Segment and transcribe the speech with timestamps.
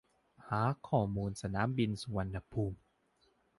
[0.49, 2.77] หาข้อมูลสนามบินสุวรรณภูมิ